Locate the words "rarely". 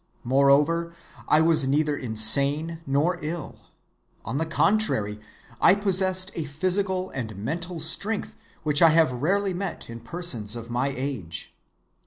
9.13-9.53